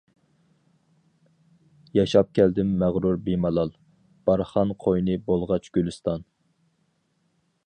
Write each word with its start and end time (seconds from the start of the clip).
ياشاپ 1.97 2.31
كەلدىم 2.39 2.73
مەغرۇر-بىمالال، 2.85 3.75
بارخان 4.31 4.75
قوينى 4.87 5.23
بولغاچ 5.29 5.73
گۈلىستان. 5.79 6.31